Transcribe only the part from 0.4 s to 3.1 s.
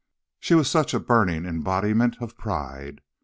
was such a burning embodiment of pride.